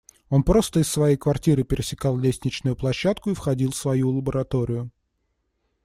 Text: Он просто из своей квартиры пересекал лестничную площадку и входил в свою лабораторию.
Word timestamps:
Он 0.29 0.41
просто 0.41 0.79
из 0.79 0.87
своей 0.89 1.15
квартиры 1.15 1.63
пересекал 1.63 2.17
лестничную 2.17 2.75
площадку 2.75 3.29
и 3.29 3.33
входил 3.35 3.69
в 3.69 3.75
свою 3.75 4.09
лабораторию. 4.09 4.89